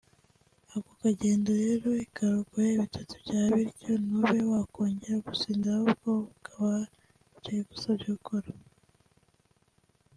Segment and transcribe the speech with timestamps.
[0.75, 6.83] Ako kagendo rero karogoya ibitotsi byawe bityo ntube wakongera gusinzira ahubwo ukubaha
[7.35, 8.49] ibyo igusabye gukora